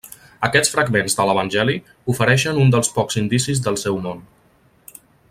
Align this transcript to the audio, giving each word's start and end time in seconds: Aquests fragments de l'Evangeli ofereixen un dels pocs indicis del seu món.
Aquests 0.45 0.71
fragments 0.75 1.15
de 1.19 1.27
l'Evangeli 1.29 1.75
ofereixen 2.15 2.63
un 2.63 2.75
dels 2.77 2.89
pocs 2.99 3.21
indicis 3.25 3.63
del 3.67 3.79
seu 3.83 4.01
món. 4.07 4.29